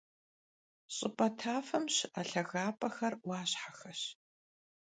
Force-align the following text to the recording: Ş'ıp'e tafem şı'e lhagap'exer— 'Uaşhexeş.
Ş'ıp'e 0.95 1.27
tafem 1.39 1.85
şı'e 1.95 2.23
lhagap'exer— 2.29 3.13
'Uaşhexeş. 3.23 4.01